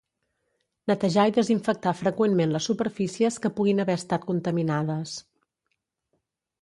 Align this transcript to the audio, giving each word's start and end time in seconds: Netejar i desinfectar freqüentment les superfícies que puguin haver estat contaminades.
Netejar 0.91 1.25
i 1.31 1.35
desinfectar 1.35 1.93
freqüentment 1.99 2.55
les 2.57 2.69
superfícies 2.71 3.39
que 3.45 3.53
puguin 3.59 3.85
haver 3.85 3.99
estat 4.01 4.27
contaminades. 4.33 5.15